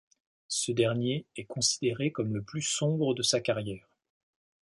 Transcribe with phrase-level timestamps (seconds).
[0.47, 3.87] Ce dernier est considéré comme le plus sombre de sa carrière.